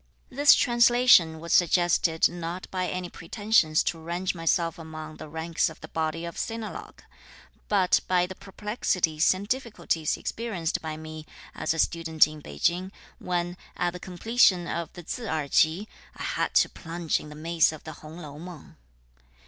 This 0.31 0.55
translation 0.55 1.39
was 1.39 1.53
suggested 1.53 2.27
not 2.27 2.65
by 2.71 2.87
any 2.87 3.07
pretensions 3.07 3.83
to 3.83 3.99
range 3.99 4.33
myself 4.33 4.79
among 4.79 5.17
the 5.17 5.29
ranks 5.29 5.69
of 5.69 5.79
the 5.79 5.87
body 5.87 6.25
of 6.25 6.37
sinologues, 6.39 7.01
but 7.67 7.99
by 8.07 8.25
the 8.25 8.33
perplexities 8.33 9.31
and 9.35 9.47
difficulties 9.47 10.17
experienced 10.17 10.81
by 10.81 10.97
me 10.97 11.27
as 11.53 11.71
a 11.71 11.77
student 11.77 12.25
in 12.25 12.41
Peking, 12.41 12.91
when, 13.19 13.55
at 13.77 13.93
the 13.93 13.99
completion 13.99 14.67
of 14.67 14.91
the 14.93 15.03
Tzu 15.03 15.27
Erh 15.27 15.49
Chi, 15.49 15.85
I 16.15 16.23
had 16.23 16.55
to 16.55 16.67
plunge 16.69 17.19
in 17.19 17.29
the 17.29 17.35
maze 17.35 17.71
of 17.71 17.83
the 17.83 17.91
Hung 17.93 18.19
Lou 18.19 18.39
Meng. 18.39 18.77